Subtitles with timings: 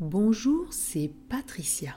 [0.00, 1.94] Bonjour, c'est Patricia.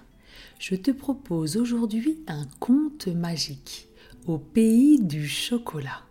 [0.59, 3.87] Je te propose aujourd'hui un conte magique
[4.27, 6.01] au pays du chocolat.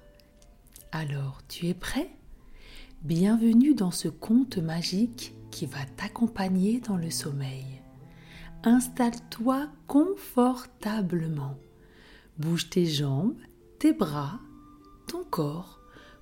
[0.90, 2.08] Alors, tu es prêt?
[3.02, 7.82] Bienvenue dans ce conte magique qui va t'accompagner dans le sommeil.
[8.64, 11.58] Installe-toi confortablement.
[12.38, 13.36] Bouge tes jambes,
[13.78, 14.40] tes bras,
[15.08, 15.78] ton corps.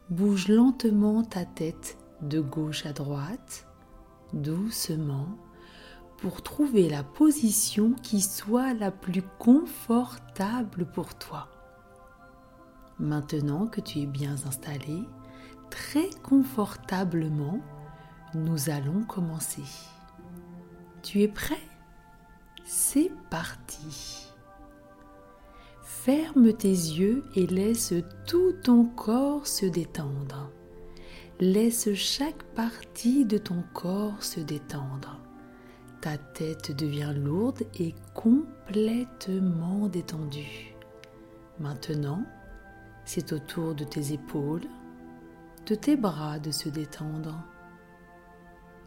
[0.09, 3.69] Bouge lentement ta tête de gauche à droite,
[4.33, 5.29] doucement,
[6.21, 11.49] pour trouver la position qui soit la plus confortable pour toi.
[12.99, 15.05] Maintenant que tu es bien installé,
[15.71, 17.61] très confortablement,
[18.35, 19.65] nous allons commencer.
[21.03, 21.63] Tu es prêt?
[22.65, 24.27] C'est parti.
[25.83, 27.95] Ferme tes yeux et laisse
[28.27, 30.51] tout ton corps se détendre.
[31.41, 35.19] Laisse chaque partie de ton corps se détendre.
[36.01, 40.75] Ta tête devient lourde et complètement détendue.
[41.59, 42.25] Maintenant,
[43.05, 44.65] c'est au tour de tes épaules,
[45.67, 47.45] de tes bras de se détendre.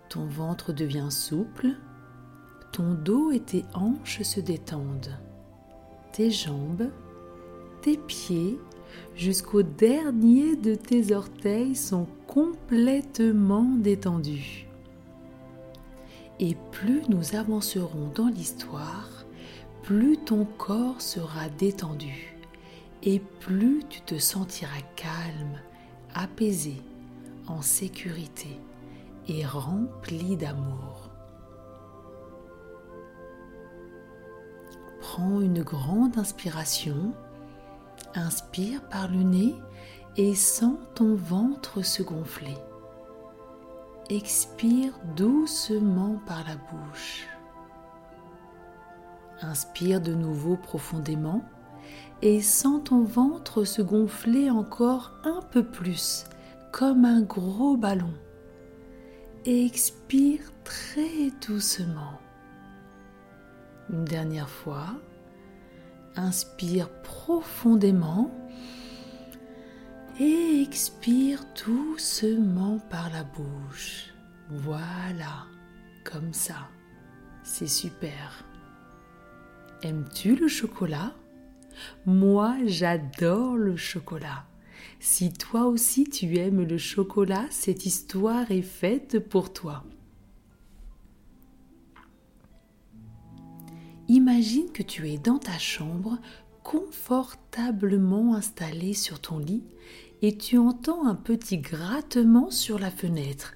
[0.10, 1.76] Ton ventre devient souple,
[2.72, 5.16] ton dos et tes hanches se détendent.
[6.14, 6.90] Tes jambes,
[7.84, 8.58] tes pieds
[9.16, 14.68] jusqu'au dernier de tes orteils sont complètement détendus.
[16.46, 19.24] Et plus nous avancerons dans l'histoire,
[19.82, 22.36] plus ton corps sera détendu
[23.02, 25.58] et plus tu te sentiras calme,
[26.14, 26.82] apaisé,
[27.48, 28.60] en sécurité
[29.30, 31.10] et rempli d'amour.
[35.00, 37.14] Prends une grande inspiration
[38.16, 39.56] Inspire par le nez
[40.18, 42.58] et sens ton ventre se gonfler.
[44.10, 47.26] Expire doucement par la bouche.
[49.42, 51.42] Inspire de nouveau profondément
[52.22, 56.26] et sens ton ventre se gonfler encore un peu plus,
[56.74, 58.14] comme un gros ballon.
[59.46, 62.20] expire très doucement.
[63.90, 64.88] Une dernière fois.
[66.18, 68.32] Inspire profondément
[70.20, 74.14] et expire doucement par la bouche.
[74.50, 75.48] Voilà,
[76.04, 76.70] comme ça.
[77.44, 78.46] C'est super.
[79.82, 81.14] Aimes-tu le chocolat?
[82.06, 84.46] Moi, j'adore le chocolat.
[85.00, 89.84] Si toi aussi tu aimes le chocolat, cette histoire est faite pour toi.
[94.08, 96.20] Imagine que tu es dans ta chambre,
[96.62, 99.64] confortablement installé sur ton lit,
[100.24, 103.54] et tu entends un petit grattement sur la fenêtre.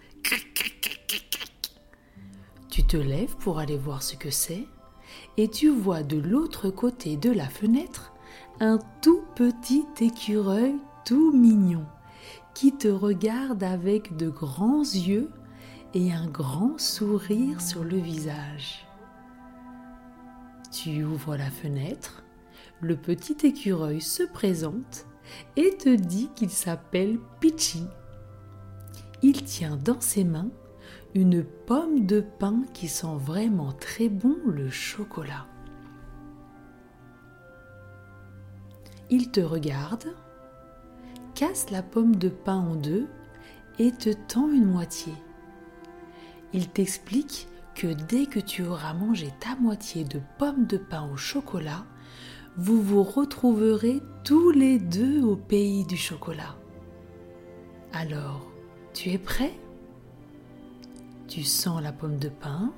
[2.70, 4.68] Tu te lèves pour aller voir ce que c'est,
[5.38, 8.14] et tu vois de l'autre côté de la fenêtre
[8.60, 11.86] un tout petit écureuil tout mignon
[12.54, 15.32] qui te regarde avec de grands yeux
[15.94, 18.86] et un grand sourire sur le visage.
[20.70, 22.24] Tu ouvres la fenêtre,
[22.82, 25.07] le petit écureuil se présente
[25.56, 27.86] et te dit qu'il s'appelle Pichi.
[29.22, 30.50] Il tient dans ses mains
[31.16, 35.48] une pomme de pain qui sent vraiment très bon le chocolat.
[39.10, 40.06] Il te regarde,
[41.34, 43.08] casse la pomme de pain en deux
[43.80, 45.14] et te tend une moitié.
[46.54, 51.18] Il t'explique que dès que tu auras mangé ta moitié de pommes de pain au
[51.18, 51.86] chocolat,
[52.58, 56.56] vous vous retrouverez tous les deux au pays du chocolat.
[57.94, 58.52] Alors,
[58.94, 59.54] tu es prêt?
[61.28, 62.74] Tu sens la pomme de pain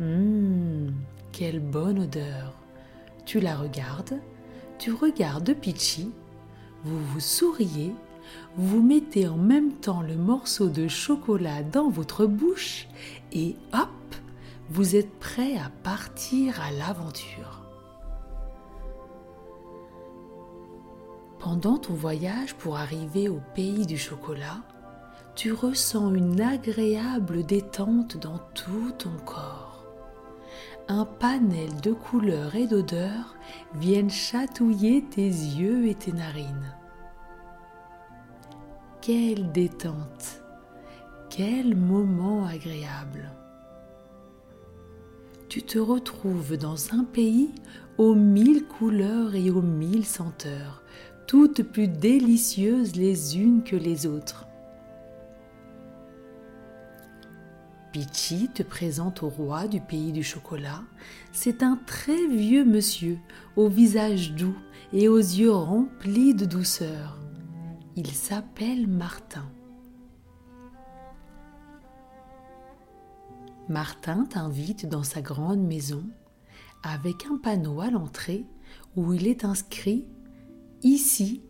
[0.00, 0.92] Hum,
[1.30, 2.54] quelle bonne odeur
[3.24, 4.18] Tu la regardes,
[4.78, 6.10] tu regardes Pichi,
[6.82, 7.92] vous vous souriez,
[8.56, 12.88] vous mettez en même temps le morceau de chocolat dans votre bouche
[13.32, 13.88] et hop,
[14.70, 17.59] vous êtes prêt à partir à l'aventure.
[21.40, 24.58] Pendant ton voyage pour arriver au pays du chocolat,
[25.34, 29.86] tu ressens une agréable détente dans tout ton corps.
[30.88, 33.36] Un panel de couleurs et d'odeurs
[33.74, 36.74] viennent chatouiller tes yeux et tes narines.
[39.00, 40.42] Quelle détente
[41.30, 43.30] Quel moment agréable
[45.50, 47.50] tu te retrouves dans un pays
[47.98, 50.80] aux mille couleurs et aux mille senteurs,
[51.30, 54.48] toutes plus délicieuses les unes que les autres.
[57.92, 60.82] Pichi te présente au roi du pays du chocolat.
[61.30, 63.16] C'est un très vieux monsieur,
[63.54, 64.56] au visage doux
[64.92, 67.20] et aux yeux remplis de douceur.
[67.94, 69.48] Il s'appelle Martin.
[73.68, 76.02] Martin t'invite dans sa grande maison
[76.82, 78.46] avec un panneau à l'entrée
[78.96, 80.08] où il est inscrit
[80.82, 81.42] Ici,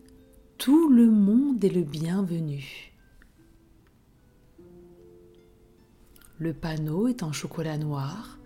[0.59, 2.93] tout le monde est le bienvenu.
[6.39, 8.41] Le panneau est en chocolat noir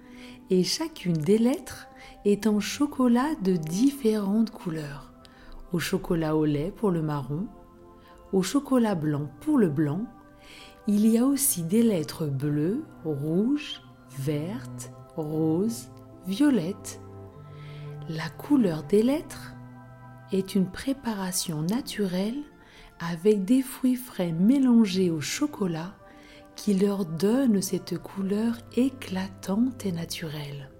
[0.50, 1.88] et chacune des lettres
[2.26, 5.14] est en chocolat de différentes couleurs.
[5.72, 7.46] Au chocolat au lait pour le marron,
[8.34, 10.04] au chocolat blanc pour le blanc.
[10.86, 13.80] Il y a aussi des lettres bleues, rouges,
[14.18, 15.88] vertes, roses,
[16.26, 17.00] violettes.
[18.10, 19.53] La couleur des lettres
[20.34, 22.42] est une préparation naturelle
[22.98, 25.94] avec des fruits frais mélangés au chocolat
[26.56, 30.70] qui leur donne cette couleur éclatante et naturelle.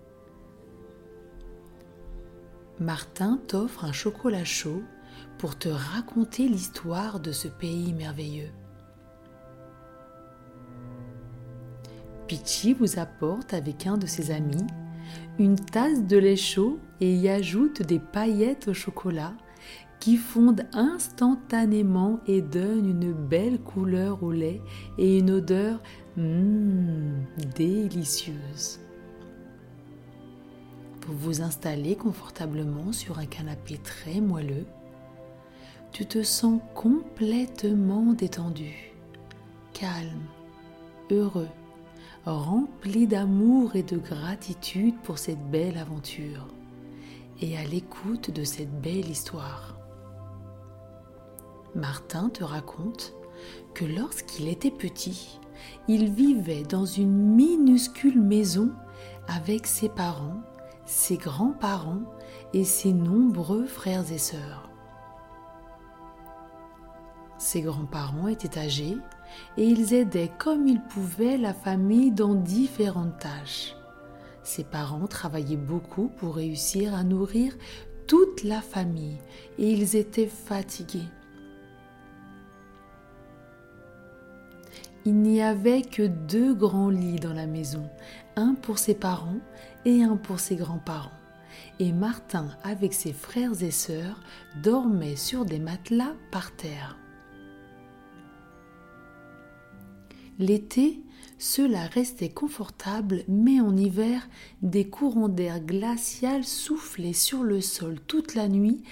[2.80, 4.82] Martin t'offre un chocolat chaud
[5.38, 8.50] pour te raconter l'histoire de ce pays merveilleux.
[12.26, 14.66] Pichi vous apporte avec un de ses amis
[15.38, 19.34] une tasse de lait chaud et y ajoute des paillettes au chocolat
[20.04, 24.60] qui fondent instantanément et donnent une belle couleur au lait
[24.98, 25.80] et une odeur
[26.18, 27.22] mmh,
[27.56, 28.80] délicieuse.
[31.06, 34.66] Vous vous installez confortablement sur un canapé très moelleux.
[35.90, 38.92] Tu te sens complètement détendu,
[39.72, 40.26] calme,
[41.10, 41.48] heureux,
[42.26, 46.46] rempli d'amour et de gratitude pour cette belle aventure
[47.40, 49.73] et à l'écoute de cette belle histoire.
[51.74, 53.14] Martin te raconte
[53.74, 55.40] que lorsqu'il était petit,
[55.88, 58.70] il vivait dans une minuscule maison
[59.26, 60.40] avec ses parents,
[60.86, 62.02] ses grands-parents
[62.52, 64.70] et ses nombreux frères et sœurs.
[67.38, 68.96] Ses grands-parents étaient âgés
[69.56, 73.74] et ils aidaient comme ils pouvaient la famille dans différentes tâches.
[74.44, 77.56] Ses parents travaillaient beaucoup pour réussir à nourrir
[78.06, 79.18] toute la famille
[79.58, 81.08] et ils étaient fatigués.
[85.04, 87.88] Il n'y avait que deux grands lits dans la maison,
[88.36, 89.40] un pour ses parents
[89.84, 91.10] et un pour ses grands-parents.
[91.78, 94.20] Et Martin, avec ses frères et sœurs,
[94.62, 96.96] dormait sur des matelas par terre.
[100.38, 101.00] L'été,
[101.38, 104.28] cela restait confortable, mais en hiver,
[104.62, 108.82] des courants d'air glacial soufflaient sur le sol toute la nuit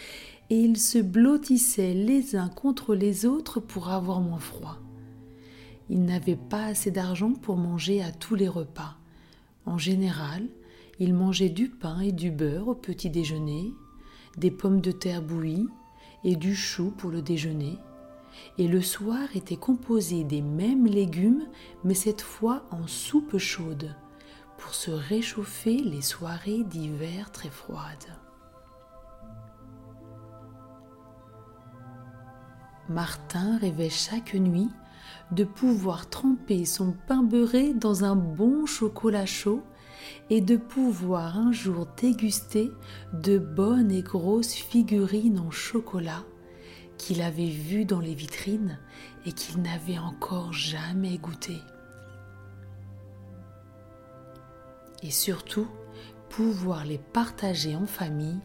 [0.50, 4.81] et ils se blottissaient les uns contre les autres pour avoir moins froid.
[5.88, 8.96] Il n'avait pas assez d'argent pour manger à tous les repas.
[9.66, 10.48] En général,
[10.98, 13.72] il mangeait du pain et du beurre au petit déjeuner,
[14.36, 15.68] des pommes de terre bouillies
[16.24, 17.78] et du chou pour le déjeuner.
[18.58, 21.46] Et le soir était composé des mêmes légumes,
[21.84, 23.94] mais cette fois en soupe chaude,
[24.58, 28.16] pour se réchauffer les soirées d'hiver très froides.
[32.88, 34.70] Martin rêvait chaque nuit
[35.30, 39.62] de pouvoir tremper son pain beurré dans un bon chocolat chaud
[40.30, 42.70] et de pouvoir un jour déguster
[43.12, 46.24] de bonnes et grosses figurines en chocolat
[46.98, 48.78] qu'il avait vues dans les vitrines
[49.26, 51.58] et qu'il n'avait encore jamais goûté.
[55.02, 55.66] Et surtout,
[56.28, 58.38] pouvoir les partager en famille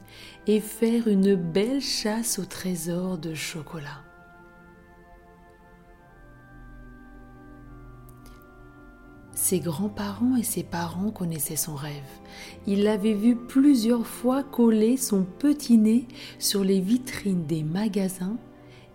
[0.47, 4.06] et faire une belle chasse au trésor de chocolat.
[9.47, 12.19] Ses grands-parents et ses parents connaissaient son rêve.
[12.65, 16.05] Il l'avait vu plusieurs fois coller son petit nez
[16.37, 18.35] sur les vitrines des magasins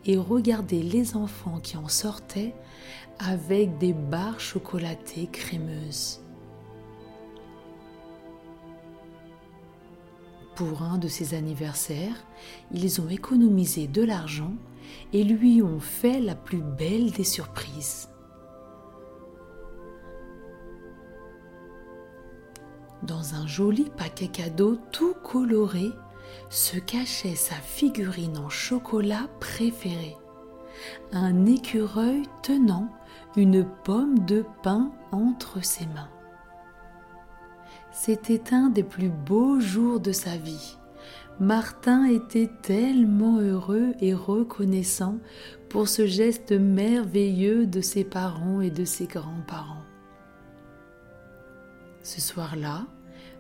[0.05, 2.53] et regarder les enfants qui en sortaient
[3.19, 6.21] avec des barres chocolatées crémeuses.
[10.55, 12.27] Pour un de ses anniversaires,
[12.75, 14.53] ils ont économisé de l'argent
[15.15, 18.12] et lui ont fait la plus belle des surprises.
[23.03, 25.91] Dans un joli paquet cadeau tout coloré
[26.51, 30.17] se cachait sa figurine en chocolat préférée.
[31.13, 32.89] Un écureuil tenant
[33.37, 36.11] une pomme de pain entre ses mains.
[37.93, 40.77] C'était un des plus beaux jours de sa vie.
[41.41, 45.19] Martin était tellement heureux et reconnaissant
[45.69, 49.83] pour ce geste merveilleux de ses parents et de ses grands-parents.
[52.03, 52.87] Ce soir-là,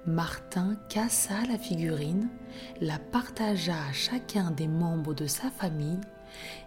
[0.06, 2.28] Martin cassa la figurine,
[2.80, 6.00] la partagea à chacun des membres de sa famille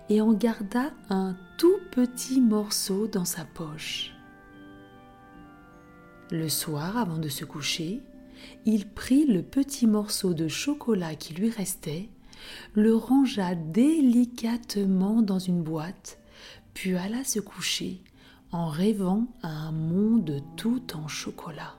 [0.10, 4.12] et en garda un tout petit morceau dans sa poche.
[6.32, 8.02] Le soir, avant de se coucher,
[8.66, 12.10] il prit le petit morceau de chocolat qui lui restait,
[12.74, 16.20] le rangea délicatement dans une boîte,
[16.74, 18.02] puis alla se coucher
[18.52, 21.76] en rêvant à un monde tout en chocolat.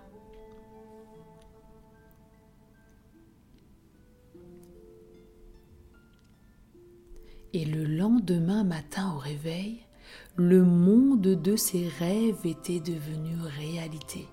[7.58, 9.80] Et le lendemain matin au réveil,
[10.36, 14.28] le monde de ses rêves était devenu réalité.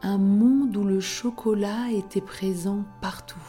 [0.00, 3.46] Un monde où le chocolat était présent partout.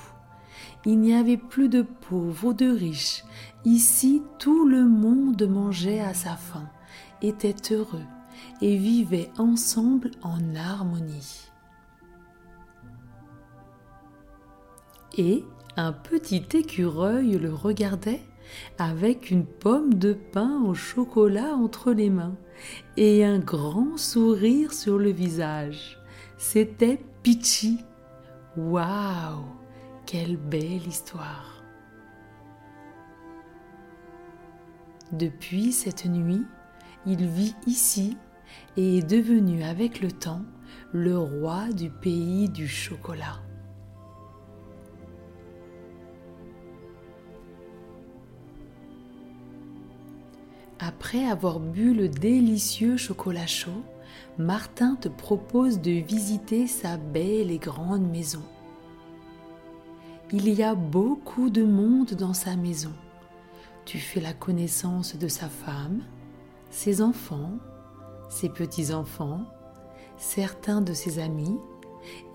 [0.86, 3.24] Il n'y avait plus de pauvres ou de riches.
[3.64, 6.68] Ici, tout le monde mangeait à sa faim,
[7.22, 8.06] était heureux
[8.60, 11.48] et vivait ensemble en harmonie.
[15.18, 18.22] Et un petit écureuil le regardait
[18.78, 22.36] avec une pomme de pain au chocolat entre les mains
[22.98, 26.00] et un grand sourire sur le visage.
[26.38, 27.80] C'était Pichi.
[28.56, 29.46] Waouh
[30.06, 31.64] Quelle belle histoire
[35.12, 36.46] Depuis cette nuit,
[37.06, 38.18] il vit ici
[38.78, 40.44] et est devenu avec le temps
[40.92, 43.43] le roi du pays du chocolat.
[50.86, 53.84] Après avoir bu le délicieux chocolat chaud,
[54.38, 58.42] Martin te propose de visiter sa belle et grande maison.
[60.34, 62.92] Il y a beaucoup de monde dans sa maison.
[63.86, 66.02] Tu fais la connaissance de sa femme,
[66.70, 67.54] ses enfants,
[68.30, 69.46] ses petits-enfants,
[70.18, 71.58] certains de ses amis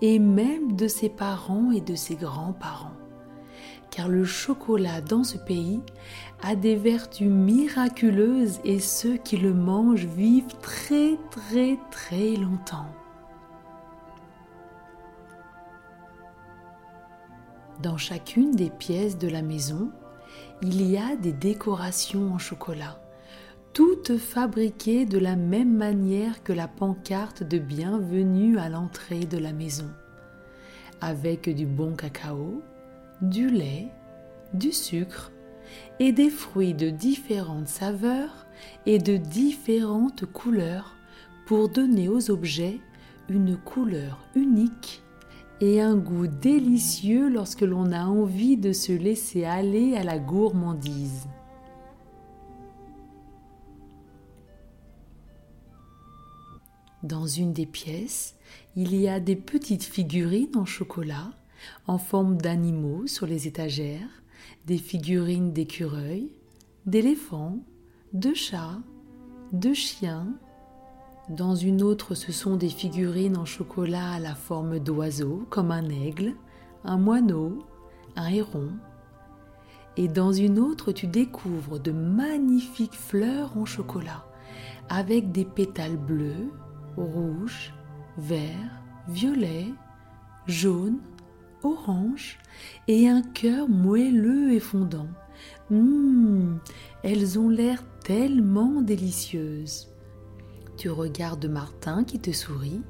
[0.01, 2.97] et même de ses parents et de ses grands-parents
[3.91, 5.81] car le chocolat dans ce pays
[6.41, 12.87] a des vertus miraculeuses et ceux qui le mangent vivent très très très longtemps.
[17.81, 19.89] Dans chacune des pièces de la maison,
[20.61, 22.99] il y a des décorations en chocolat,
[23.71, 29.53] toutes fabriquées de la même manière que la pancarte de bienvenue à l'entrée de la
[29.53, 29.89] maison,
[30.99, 32.61] avec du bon cacao,
[33.21, 33.87] du lait,
[34.53, 35.31] du sucre
[35.99, 38.47] et des fruits de différentes saveurs
[38.85, 40.95] et de différentes couleurs
[41.45, 42.79] pour donner aux objets
[43.29, 45.03] une couleur unique
[45.61, 51.27] et un goût délicieux lorsque l'on a envie de se laisser aller à la gourmandise.
[57.03, 58.35] Dans une des pièces,
[58.75, 61.31] il y a des petites figurines en chocolat
[61.87, 64.23] en forme d'animaux sur les étagères,
[64.65, 66.31] des figurines d'écureuils,
[66.85, 67.59] d'éléphants,
[68.13, 68.79] de chats,
[69.51, 70.27] de chiens.
[71.29, 75.89] Dans une autre, ce sont des figurines en chocolat à la forme d'oiseaux, comme un
[75.89, 76.33] aigle,
[76.83, 77.59] un moineau,
[78.15, 78.69] un héron.
[79.97, 84.25] Et dans une autre, tu découvres de magnifiques fleurs en chocolat,
[84.87, 86.51] avec des pétales bleus,
[86.97, 87.73] rouges,
[88.17, 89.73] verts, violets,
[90.47, 90.99] jaunes,
[91.63, 92.37] orange
[92.87, 95.07] et un cœur moelleux et fondant.
[95.71, 96.59] Hum,
[97.03, 99.89] elles ont l'air tellement délicieuses.
[100.77, 102.81] Tu regardes Martin qui te sourit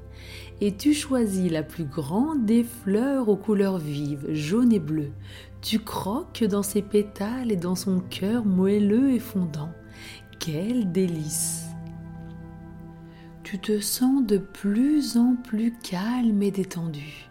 [0.60, 5.10] et tu choisis la plus grande des fleurs aux couleurs vives, jaune et bleu.
[5.60, 9.72] Tu croques dans ses pétales et dans son cœur moelleux et fondant.
[10.38, 11.66] Quel délice
[13.42, 17.29] Tu te sens de plus en plus calme et détendu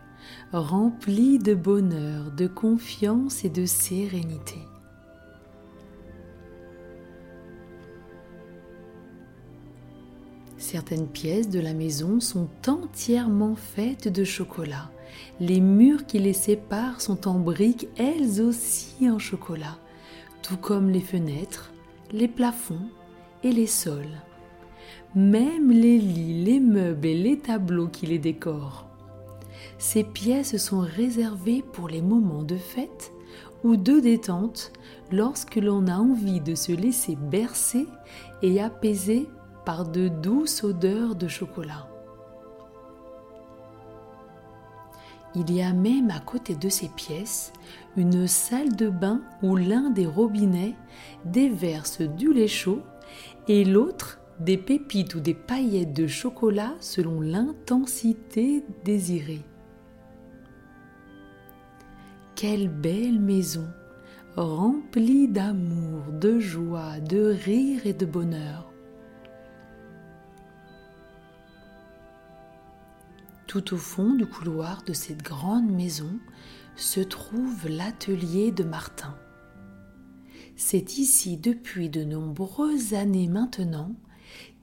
[0.51, 4.57] rempli de bonheur, de confiance et de sérénité.
[10.57, 14.91] Certaines pièces de la maison sont entièrement faites de chocolat.
[15.39, 19.77] Les murs qui les séparent sont en briques, elles aussi en chocolat,
[20.41, 21.71] tout comme les fenêtres,
[22.11, 22.89] les plafonds
[23.43, 24.21] et les sols.
[25.15, 28.88] Même les lits, les meubles et les tableaux qui les décorent.
[29.79, 33.13] Ces pièces sont réservées pour les moments de fête
[33.63, 34.73] ou de détente
[35.09, 37.87] lorsque l'on a envie de se laisser bercer
[38.41, 39.29] et apaiser
[39.65, 41.87] par de douces odeurs de chocolat.
[45.33, 47.53] Il y a même à côté de ces pièces
[47.95, 50.75] une salle de bain où l'un des robinets
[51.23, 52.81] déverse du lait chaud
[53.47, 59.43] et l'autre des pépites ou des paillettes de chocolat selon l'intensité désirée.
[62.41, 63.67] Quelle belle maison,
[64.37, 68.71] remplie d'amour, de joie, de rire et de bonheur.
[73.45, 76.17] Tout au fond du couloir de cette grande maison
[76.77, 79.17] se trouve l'atelier de Martin.
[80.55, 83.97] C'est ici depuis de nombreuses années maintenant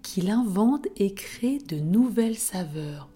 [0.00, 3.10] qu'il invente et crée de nouvelles saveurs,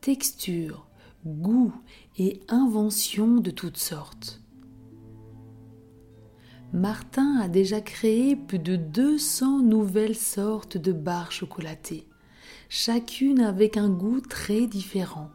[0.00, 0.88] textures,
[1.24, 1.72] goûts
[2.18, 4.42] et inventions de toutes sortes.
[6.72, 12.06] Martin a déjà créé plus de 200 nouvelles sortes de barres chocolatées,
[12.68, 15.30] chacune avec un goût très différent,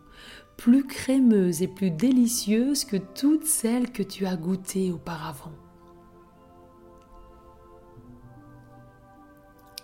[0.57, 5.53] plus crémeuse et plus délicieuse que toutes celles que tu as goûtées auparavant.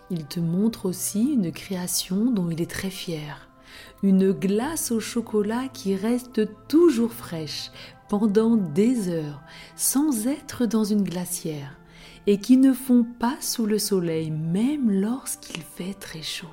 [0.10, 3.47] Il te montre aussi une création dont il est très fier.
[4.04, 7.72] Une glace au chocolat qui reste toujours fraîche
[8.10, 9.42] pendant des heures
[9.76, 11.78] sans être dans une glacière
[12.26, 16.48] et qui ne fond pas sous le soleil même lorsqu'il fait très chaud.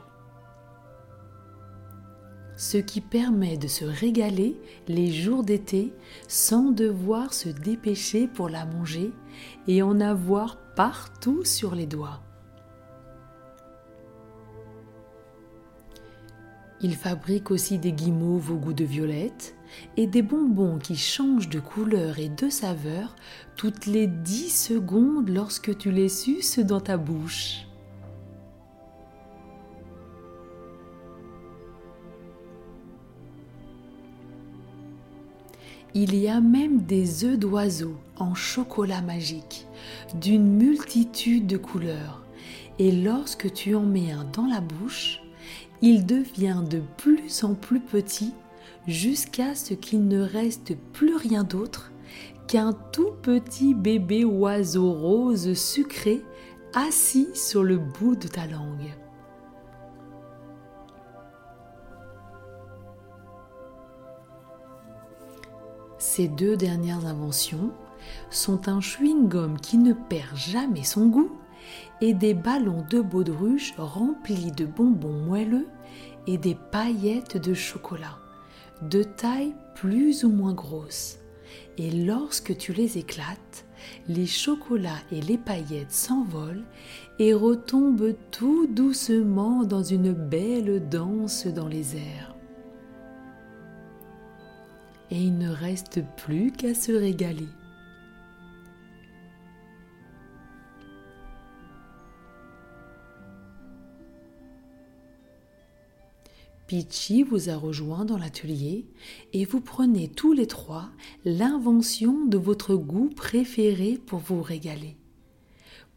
[2.56, 5.92] Ce qui permet de se régaler les jours d'été
[6.28, 9.12] sans devoir se dépêcher pour la manger
[9.66, 12.23] et en avoir partout sur les doigts.
[16.84, 19.56] Il fabrique aussi des guimauves au goût de violette
[19.96, 23.16] et des bonbons qui changent de couleur et de saveur
[23.56, 27.66] toutes les 10 secondes lorsque tu les suces dans ta bouche.
[35.94, 39.66] Il y a même des œufs d'oiseaux en chocolat magique,
[40.20, 42.22] d'une multitude de couleurs.
[42.78, 45.23] Et lorsque tu en mets un dans la bouche,
[45.86, 48.32] il devient de plus en plus petit
[48.86, 51.92] jusqu'à ce qu'il ne reste plus rien d'autre
[52.48, 56.22] qu'un tout petit bébé oiseau rose sucré
[56.74, 58.94] assis sur le bout de ta langue.
[65.98, 67.72] Ces deux dernières inventions
[68.30, 71.30] sont un chewing-gum qui ne perd jamais son goût
[72.00, 75.66] et des ballons de baudruche remplis de bonbons moelleux
[76.26, 78.18] et des paillettes de chocolat,
[78.82, 81.18] de taille plus ou moins grosse.
[81.78, 83.64] Et lorsque tu les éclates,
[84.08, 86.64] les chocolats et les paillettes s'envolent
[87.18, 92.34] et retombent tout doucement dans une belle danse dans les airs.
[95.10, 97.48] Et il ne reste plus qu'à se régaler.
[106.66, 108.86] Pichi vous a rejoint dans l'atelier
[109.34, 110.88] et vous prenez tous les trois
[111.26, 114.96] l'invention de votre goût préféré pour vous régaler.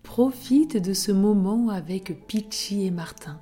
[0.04, 3.42] Profite de ce moment avec Pichi et Martin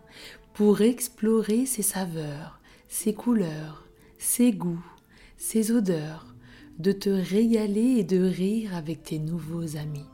[0.54, 3.88] pour explorer ses saveurs, ses couleurs,
[4.20, 4.86] ses goûts,
[5.36, 6.36] ses odeurs,
[6.78, 10.06] de te régaler et de rire avec tes nouveaux amis.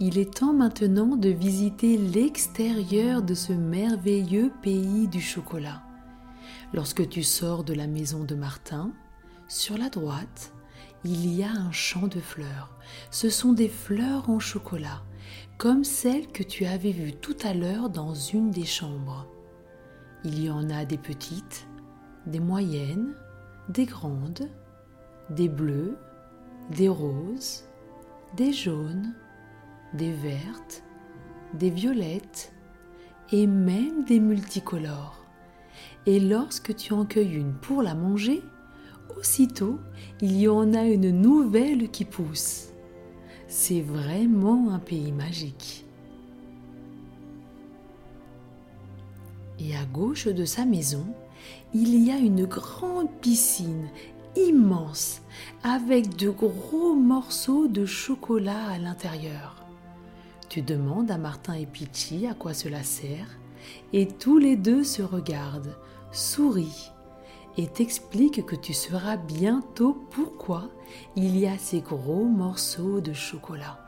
[0.00, 5.82] Il est temps maintenant de visiter l'extérieur de ce merveilleux pays du chocolat.
[6.72, 8.92] Lorsque tu sors de la maison de Martin,
[9.48, 10.52] sur la droite,
[11.04, 12.78] il y a un champ de fleurs.
[13.10, 15.02] Ce sont des fleurs en chocolat,
[15.56, 19.26] comme celles que tu avais vues tout à l'heure dans une des chambres.
[20.22, 21.66] Il y en a des petites,
[22.26, 23.16] des moyennes,
[23.68, 24.48] des grandes,
[25.30, 25.98] des bleues,
[26.70, 27.64] des roses,
[28.36, 29.12] des jaunes,
[29.94, 30.82] des vertes,
[31.54, 32.52] des violettes
[33.32, 35.24] et même des multicolores.
[36.06, 38.42] Et lorsque tu en cueilles une pour la manger,
[39.16, 39.78] aussitôt
[40.20, 42.68] il y en a une nouvelle qui pousse.
[43.46, 45.84] C'est vraiment un pays magique.
[49.58, 51.06] Et à gauche de sa maison,
[51.74, 53.88] il y a une grande piscine
[54.36, 55.20] immense
[55.62, 59.67] avec de gros morceaux de chocolat à l'intérieur.
[60.48, 63.38] Tu demandes à Martin et Pichi à quoi cela sert,
[63.92, 65.76] et tous les deux se regardent,
[66.12, 66.92] sourient,
[67.56, 70.70] et t'expliquent que tu sauras bientôt pourquoi
[71.16, 73.78] il y a ces gros morceaux de chocolat.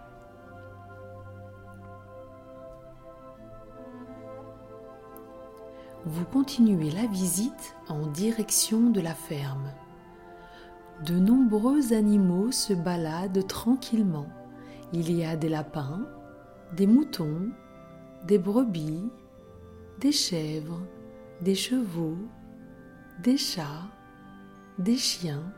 [6.06, 9.70] vous continuez la visite en direction de la ferme.
[11.04, 14.26] De nombreux animaux se baladent tranquillement.
[14.92, 16.06] Il y a des lapins,
[16.76, 17.50] des moutons,
[18.26, 19.08] des brebis,
[20.00, 20.80] des chèvres,
[21.40, 22.18] des chevaux,
[23.22, 23.86] des chats,
[24.78, 25.52] des chiens.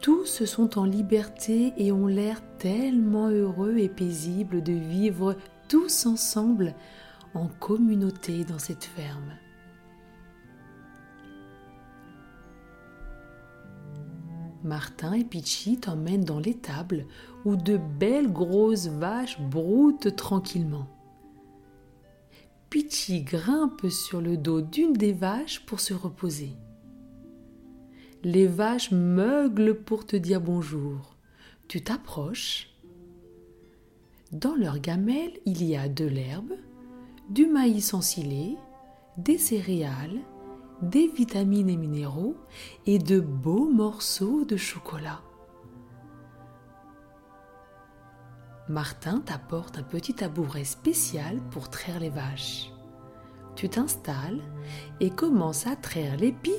[0.00, 5.36] Tous sont en liberté et ont l'air tellement heureux et paisibles de vivre
[5.68, 6.74] tous ensemble
[7.34, 9.32] en communauté dans cette ferme.
[14.68, 17.06] Martin et Pichi t'emmènent dans l'étable
[17.46, 20.86] où de belles grosses vaches broutent tranquillement.
[22.68, 26.52] Pichi grimpe sur le dos d'une des vaches pour se reposer.
[28.22, 31.16] Les vaches meuglent pour te dire bonjour.
[31.66, 32.68] Tu t'approches.
[34.32, 36.52] Dans leur gamelle, il y a de l'herbe,
[37.30, 38.56] du maïs ensilé,
[39.16, 40.20] des céréales,
[40.82, 42.36] des vitamines et minéraux
[42.86, 45.20] et de beaux morceaux de chocolat.
[48.68, 52.70] Martin t'apporte un petit tabouret spécial pour traire les vaches.
[53.56, 54.40] Tu t'installes
[55.00, 56.52] et commences à traire l'épi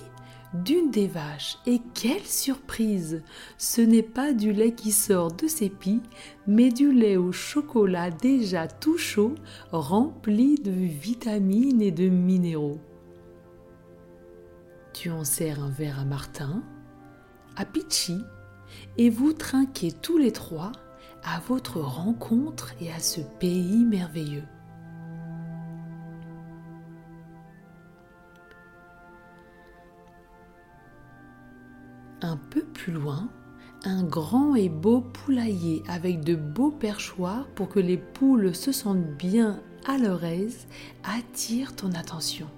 [0.53, 1.57] d'une des vaches.
[1.65, 3.21] Et quelle surprise
[3.57, 6.01] Ce n'est pas du lait qui sort de ses pies,
[6.47, 9.35] mais du lait au chocolat déjà tout chaud,
[9.71, 12.79] rempli de vitamines et de minéraux.
[14.99, 16.61] Tu en sers un verre à Martin,
[17.55, 18.21] à Pichi,
[18.97, 20.73] et vous trinquez tous les trois
[21.23, 24.43] à votre rencontre et à ce pays merveilleux.
[32.21, 33.29] Un peu plus loin,
[33.85, 39.15] un grand et beau poulailler avec de beaux perchoirs pour que les poules se sentent
[39.17, 40.67] bien à leur aise
[41.05, 42.49] attire ton attention.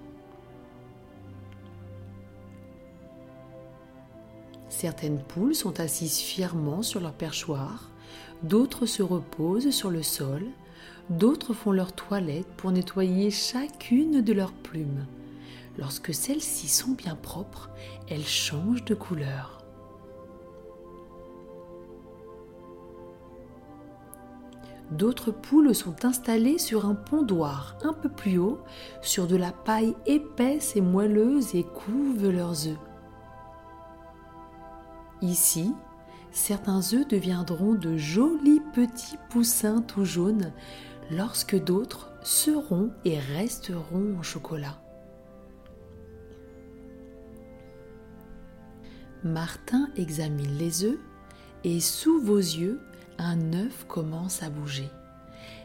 [4.72, 7.90] Certaines poules sont assises fièrement sur leur perchoir,
[8.42, 10.44] d'autres se reposent sur le sol,
[11.10, 15.06] d'autres font leur toilette pour nettoyer chacune de leurs plumes.
[15.78, 17.68] Lorsque celles-ci sont bien propres,
[18.08, 19.62] elles changent de couleur.
[24.90, 28.58] D'autres poules sont installées sur un pondoir un peu plus haut,
[29.02, 32.91] sur de la paille épaisse et moelleuse et couvent leurs œufs.
[35.22, 35.72] Ici,
[36.32, 40.52] certains œufs deviendront de jolis petits poussins tout jaunes,
[41.12, 44.82] lorsque d'autres seront et resteront en chocolat.
[49.22, 50.98] Martin examine les œufs
[51.62, 52.80] et sous vos yeux,
[53.18, 54.90] un œuf commence à bouger.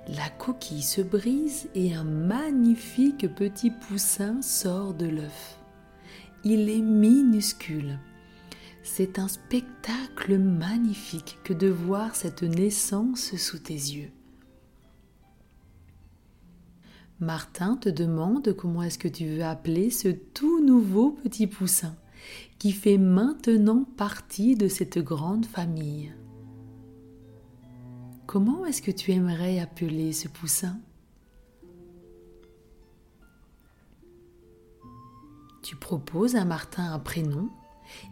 [0.07, 5.57] La coquille se brise et un magnifique petit poussin sort de l'œuf.
[6.43, 7.97] Il est minuscule
[8.87, 14.11] c'est un spectacle magnifique que de voir cette naissance sous tes yeux.
[17.19, 21.95] Martin te demande comment est-ce que tu veux appeler ce tout nouveau petit poussin
[22.59, 26.13] qui fait maintenant partie de cette grande famille.
[28.25, 30.79] Comment est-ce que tu aimerais appeler ce poussin?
[35.61, 37.49] Tu proposes à Martin un prénom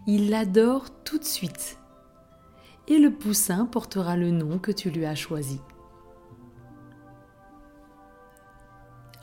[0.07, 1.79] il l'adore tout de suite.
[2.87, 5.59] Et le poussin portera le nom que tu lui as choisi.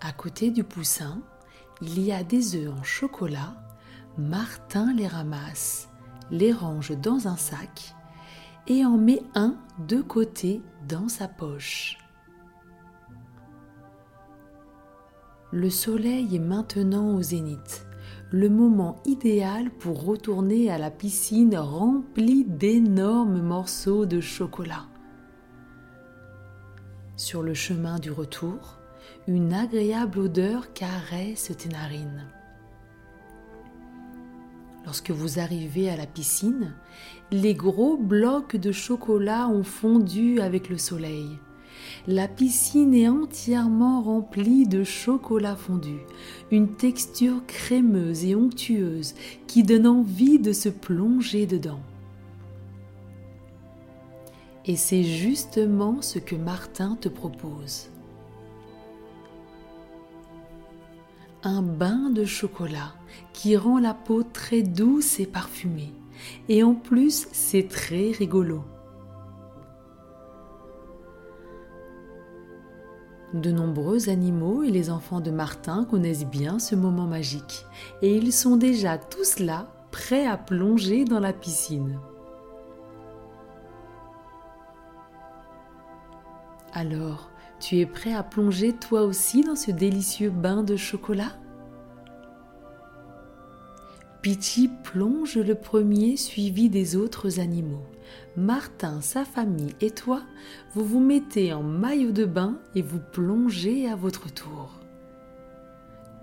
[0.00, 1.20] À côté du poussin,
[1.80, 3.54] il y a des œufs en chocolat.
[4.18, 5.88] Martin les ramasse,
[6.30, 7.94] les range dans un sac
[8.66, 11.98] et en met un de côté dans sa poche.
[15.50, 17.86] Le soleil est maintenant au zénith
[18.32, 24.86] le moment idéal pour retourner à la piscine remplie d'énormes morceaux de chocolat.
[27.16, 28.78] Sur le chemin du retour,
[29.28, 32.26] une agréable odeur caresse tes narines.
[34.86, 36.74] Lorsque vous arrivez à la piscine,
[37.30, 41.38] les gros blocs de chocolat ont fondu avec le soleil.
[42.06, 45.98] La piscine est entièrement remplie de chocolat fondu,
[46.50, 49.14] une texture crémeuse et onctueuse
[49.46, 51.80] qui donne envie de se plonger dedans.
[54.64, 57.88] Et c'est justement ce que Martin te propose.
[61.42, 62.94] Un bain de chocolat
[63.32, 65.92] qui rend la peau très douce et parfumée.
[66.48, 68.62] Et en plus, c'est très rigolo.
[73.34, 77.64] De nombreux animaux et les enfants de Martin connaissent bien ce moment magique
[78.02, 81.98] et ils sont déjà tous là, prêts à plonger dans la piscine.
[86.74, 91.32] Alors, tu es prêt à plonger toi aussi dans ce délicieux bain de chocolat?
[94.20, 97.84] Pichi plonge le premier suivi des autres animaux.
[98.36, 100.22] Martin, sa famille et toi,
[100.74, 104.80] vous vous mettez en maillot de bain et vous plongez à votre tour.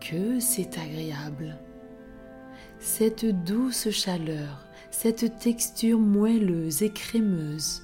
[0.02, 1.58] Que c'est agréable.
[2.80, 7.84] Cette douce chaleur, cette texture moelleuse et crémeuse.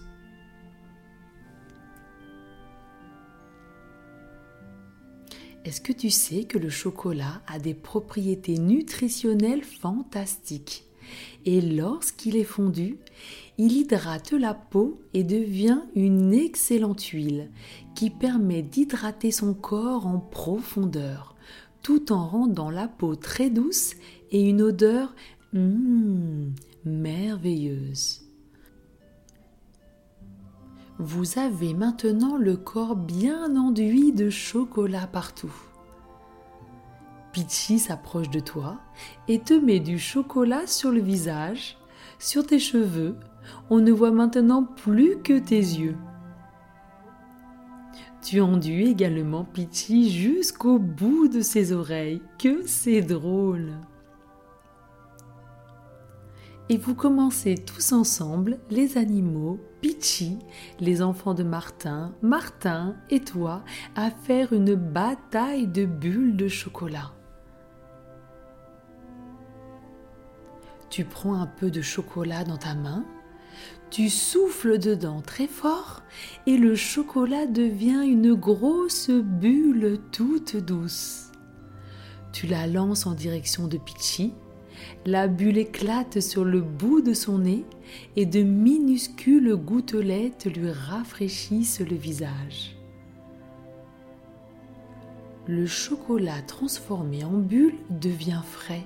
[5.65, 10.85] Est-ce que tu sais que le chocolat a des propriétés nutritionnelles fantastiques?
[11.45, 12.97] Et lorsqu'il est fondu,
[13.57, 17.51] il hydrate la peau et devient une excellente huile
[17.95, 21.35] qui permet d'hydrater son corps en profondeur,
[21.81, 23.93] tout en rendant la peau très douce
[24.31, 25.15] et une odeur
[25.53, 26.47] mmh,
[26.85, 28.21] merveilleuse.
[30.97, 35.53] Vous avez maintenant le corps bien enduit de chocolat partout.
[37.33, 38.79] Pichi s'approche de toi
[39.27, 41.77] et te met du chocolat sur le visage,
[42.17, 43.17] sur tes cheveux.
[43.69, 45.97] On ne voit maintenant plus que tes yeux.
[48.21, 52.21] Tu enduis également Pichi jusqu'au bout de ses oreilles.
[52.39, 53.73] Que c'est drôle!
[56.69, 60.39] et vous commencez tous ensemble, les animaux, Pichi,
[60.79, 63.63] les enfants de Martin, Martin et toi,
[63.95, 67.12] à faire une bataille de bulles de chocolat.
[70.89, 73.05] Tu prends un peu de chocolat dans ta main,
[73.91, 76.04] tu souffles dedans très fort
[76.48, 81.32] et le chocolat devient une grosse bulle toute douce.
[82.34, 84.34] Tu la lances en direction de Pichi
[85.06, 87.65] la bulle éclate sur le bout de son nez
[88.15, 92.76] et de minuscules gouttelettes lui rafraîchissent le visage.
[95.48, 98.86] Le chocolat transformé en bulle devient frais.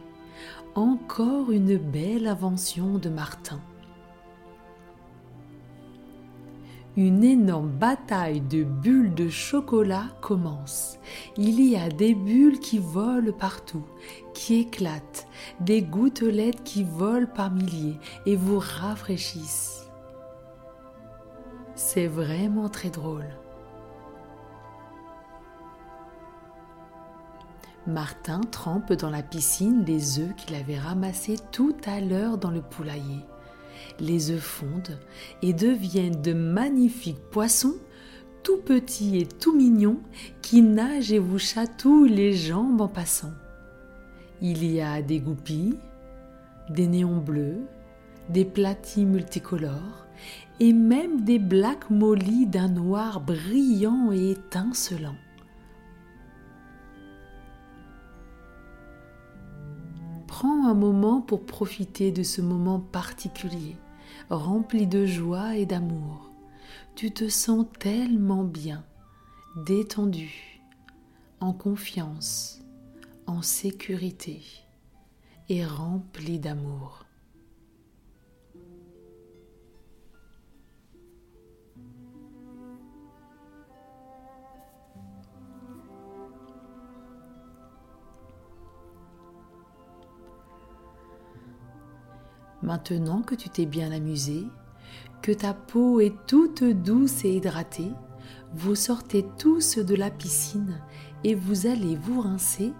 [0.76, 3.62] Encore une belle invention de Martin.
[6.98, 10.98] Une énorme bataille de bulles de chocolat commence.
[11.38, 13.86] Il y a des bulles qui volent partout,
[14.34, 15.28] qui éclatent,
[15.60, 19.90] des gouttelettes qui volent par milliers et vous rafraîchissent.
[21.76, 23.28] C'est vraiment très drôle.
[27.88, 32.62] Martin trempe dans la piscine les œufs qu'il avait ramassés tout à l'heure dans le
[32.62, 33.26] poulailler
[34.02, 35.00] les œufs fondent
[35.42, 37.76] et deviennent de magnifiques poissons
[38.44, 40.00] tout petits et tout mignons
[40.42, 43.34] qui nagent et vous chatouillent les jambes en passant.
[44.42, 45.78] Il y a des goupilles,
[46.70, 47.60] des néons bleus,
[48.30, 50.08] des platis multicolores
[50.60, 55.16] et même des black molly d'un noir brillant et étincelant.
[60.28, 63.76] Prends un moment pour profiter de ce moment particulier
[64.30, 66.32] rempli de joie et d'amour.
[66.96, 68.84] Tu te sens tellement bien,
[69.66, 70.62] détendu,
[71.40, 72.62] en confiance,
[73.26, 74.42] en sécurité
[75.50, 77.06] et rempli d'amour.
[92.70, 94.46] Maintenant que tu t'es bien amusé,
[95.24, 97.92] que ta peau est toute douce et hydratée,
[98.54, 100.80] vous sortez tous de la piscine
[101.24, 102.72] et vous allez vous rincer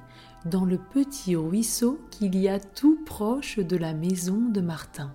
[0.46, 5.12] dans le petit ruisseau qu'il y a tout proche de la maison de Martin.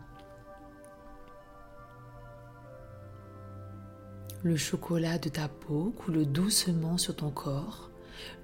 [4.42, 7.92] Le chocolat de ta peau coule doucement sur ton corps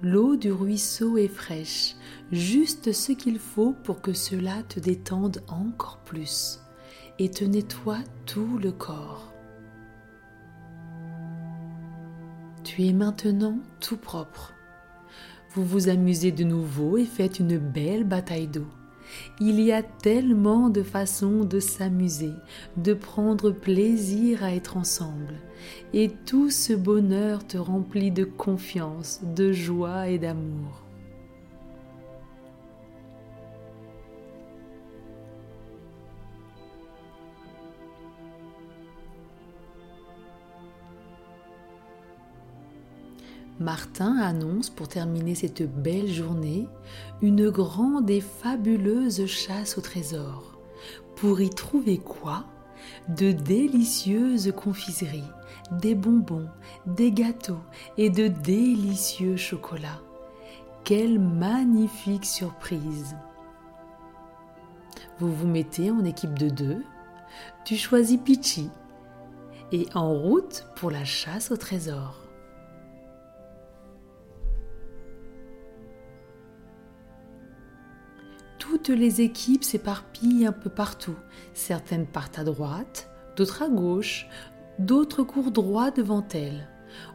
[0.01, 1.95] L'eau du ruisseau est fraîche,
[2.31, 6.59] juste ce qu'il faut pour que cela te détende encore plus
[7.19, 9.31] et te nettoie tout le corps.
[12.63, 14.53] Tu es maintenant tout propre.
[15.53, 18.67] Vous vous amusez de nouveau et faites une belle bataille d'eau.
[19.39, 22.33] Il y a tellement de façons de s'amuser,
[22.77, 25.35] de prendre plaisir à être ensemble.
[25.93, 30.81] Et tout ce bonheur te remplit de confiance, de joie et d'amour.
[43.59, 46.67] Martin annonce pour terminer cette belle journée
[47.21, 50.57] une grande et fabuleuse chasse au trésor.
[51.15, 52.45] Pour y trouver quoi?
[53.07, 55.21] De délicieuses confiseries,
[55.71, 56.49] des bonbons,
[56.85, 57.61] des gâteaux
[57.97, 60.01] et de délicieux chocolats.
[60.83, 63.15] Quelle magnifique surprise
[65.19, 66.83] Vous vous mettez en équipe de deux,
[67.65, 68.69] tu choisis Pichi
[69.71, 72.17] et en route pour la chasse au trésor.
[78.57, 81.15] Toutes les équipes s'éparpillent un peu partout.
[81.53, 84.27] Certaines partent à droite, d'autres à gauche,
[84.85, 86.67] d'autres courent droit devant elles.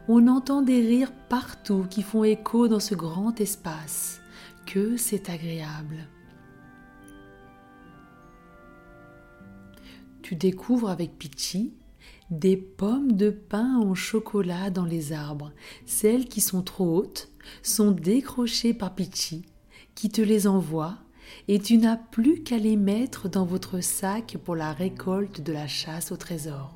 [0.07, 4.19] On entend des rires partout qui font écho dans ce grand espace.
[4.65, 6.07] Que c'est agréable.
[10.21, 11.73] Tu découvres avec Pichi
[12.29, 15.53] des pommes de pain en chocolat dans les arbres.
[15.85, 17.29] Celles qui sont trop hautes
[17.63, 19.45] sont décrochées par Pichi,
[19.95, 20.95] qui te les envoie,
[21.47, 25.67] et tu n'as plus qu'à les mettre dans votre sac pour la récolte de la
[25.67, 26.73] chasse au trésor.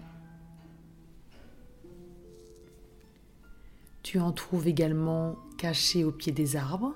[4.03, 6.93] Tu en trouves également cachés au pied des arbres.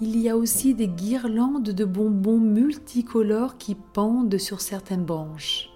[0.00, 5.70] Il y a aussi des guirlandes de bonbons multicolores qui pendent sur certaines branches.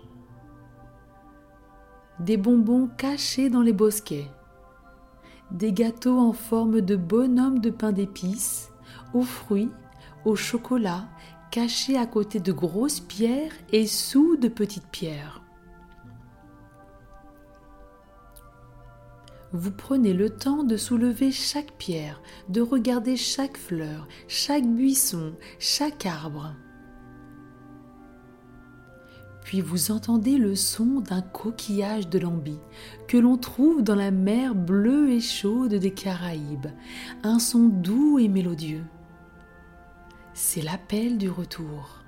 [2.19, 4.31] Des bonbons cachés dans les bosquets.
[5.51, 8.71] Des gâteaux en forme de bonhomme de pain d'épices,
[9.15, 9.71] aux fruits,
[10.27, 11.09] au chocolat,
[11.51, 15.43] cachés à côté de grosses pierres et sous de petites pierres.
[19.53, 26.07] Vous prenez le temps de soulever chaque pierre, de regarder chaque fleur, chaque buisson, chaque
[26.07, 26.55] arbre.
[29.45, 32.59] Puis vous entendez le son d'un coquillage de lambi
[33.09, 36.69] que l'on trouve dans la mer bleue et chaude des Caraïbes,
[37.25, 38.85] un son doux et mélodieux.
[40.35, 42.05] C'est l'appel du retour.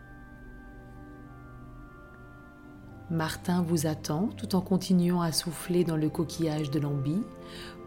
[3.12, 7.22] Martin vous attend tout en continuant à souffler dans le coquillage de l'ambi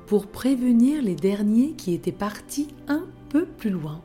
[0.06, 4.04] pour prévenir les derniers qui étaient partis un peu plus loin.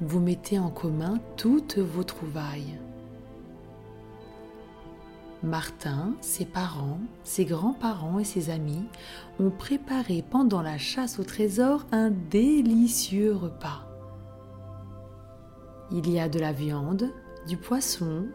[0.00, 2.80] Vous mettez en commun toutes vos trouvailles.
[5.44, 8.86] Martin, ses parents, ses grands-parents et ses amis
[9.38, 13.86] ont préparé pendant la chasse au trésor un délicieux repas.
[15.92, 17.12] Il y a de la viande,
[17.48, 18.26] du poisson,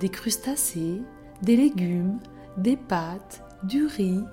[0.00, 1.00] des crustacés,
[1.42, 2.18] des légumes,
[2.56, 4.24] des pâtes, du riz,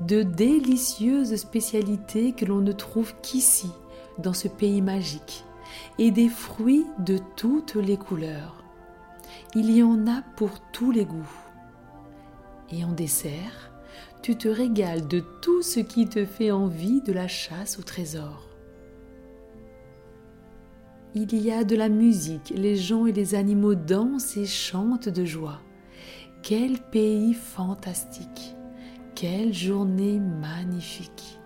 [0.00, 3.70] de délicieuses spécialités que l'on ne trouve qu'ici,
[4.18, 5.44] dans ce pays magique,
[5.98, 8.64] et des fruits de toutes les couleurs.
[9.54, 11.36] Il y en a pour tous les goûts.
[12.72, 13.70] Et en dessert,
[14.22, 18.49] tu te régales de tout ce qui te fait envie de la chasse au trésor.
[21.12, 25.24] Il y a de la musique, les gens et les animaux dansent et chantent de
[25.24, 25.60] joie.
[26.40, 28.54] Quel pays fantastique,
[29.16, 31.40] quelle journée magnifique.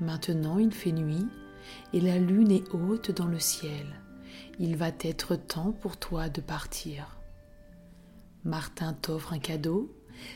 [0.00, 1.26] Maintenant il fait nuit
[1.92, 3.86] et la lune est haute dans le ciel.
[4.60, 7.18] Il va être temps pour toi de partir.
[8.44, 9.92] Martin t'offre un cadeau,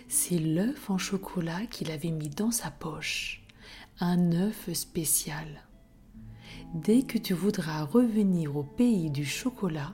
[0.08, 3.39] c'est l'œuf en chocolat qu'il avait mis dans sa poche
[4.00, 5.46] un œuf spécial.
[6.72, 9.92] Dès que tu voudras revenir au pays du chocolat,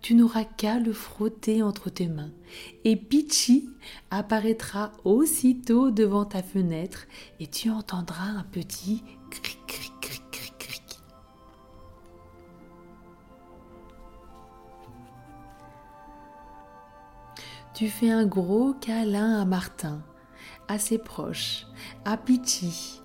[0.00, 2.32] tu n'auras qu'à le frotter entre tes mains
[2.84, 3.68] et Pichi
[4.10, 7.06] apparaîtra aussitôt devant ta fenêtre
[7.40, 10.98] et tu entendras un petit cric cric cric cric cric.
[17.74, 20.02] Tu fais un gros câlin à Martin,
[20.68, 21.66] à ses proches,
[22.04, 23.03] à Pichi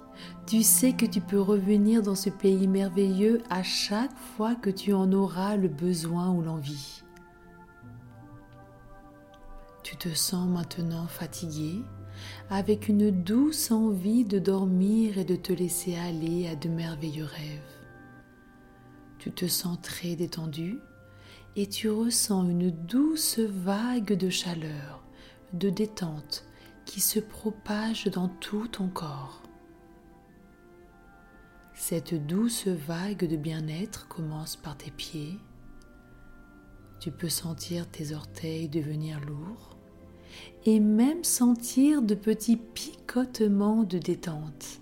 [0.49, 4.93] tu sais que tu peux revenir dans ce pays merveilleux à chaque fois que tu
[4.93, 7.03] en auras le besoin ou l'envie.
[9.83, 11.83] Tu te sens maintenant fatigué,
[12.50, 17.62] avec une douce envie de dormir et de te laisser aller à de merveilleux rêves.
[19.19, 20.79] Tu te sens très détendu
[21.58, 25.04] et tu ressens une douce vague de chaleur,
[25.54, 26.43] de détente
[26.85, 29.43] qui se propage dans tout ton corps.
[31.82, 35.40] Cette douce vague de bien-être commence par tes pieds.
[37.00, 39.77] Tu peux sentir tes orteils devenir lourds
[40.65, 44.82] et même sentir de petits picotements de détente.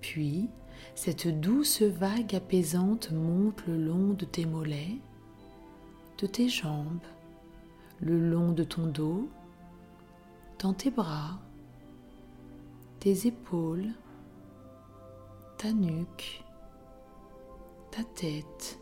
[0.00, 0.48] Puis,
[0.94, 4.96] cette douce vague apaisante monte le long de tes mollets,
[6.16, 7.04] de tes jambes,
[8.00, 9.28] le long de ton dos,
[10.58, 11.38] dans tes bras,
[13.00, 13.92] tes épaules,
[15.58, 16.44] ta nuque,
[17.90, 18.78] ta tête.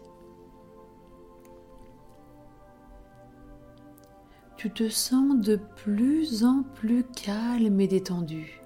[4.56, 8.60] Tu te sens de plus en plus calme et détendu.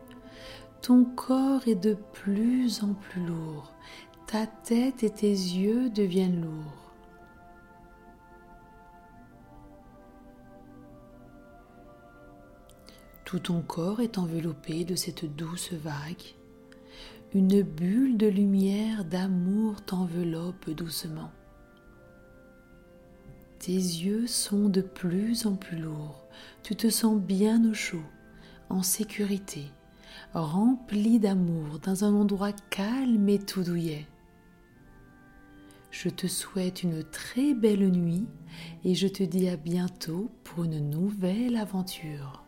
[0.81, 3.73] Ton corps est de plus en plus lourd.
[4.27, 6.88] Ta tête et tes yeux deviennent lourds.
[13.29, 16.35] Tout ton corps est enveloppé de cette douce vague.
[17.35, 21.31] Une bulle de lumière, d'amour t'enveloppe doucement.
[23.59, 26.27] Tes yeux sont de plus en plus lourds.
[26.63, 28.07] Tu te sens bien au chaud,
[28.71, 29.67] en sécurité,
[30.33, 34.07] rempli d'amour dans un endroit calme et tout douillet.
[35.91, 38.27] Je te souhaite une très belle nuit
[38.85, 42.48] et je te dis à bientôt pour une nouvelle aventure.